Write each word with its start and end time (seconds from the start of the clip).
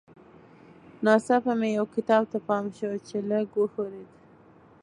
ناڅاپه 1.05 1.53
مې 1.59 1.69
یو 1.77 1.85
کتاب 1.95 2.23
ته 2.31 2.37
پام 2.47 2.65
شو 2.77 2.89
چې 3.07 3.15
لږ 3.29 3.47
وښورېد 3.57 4.09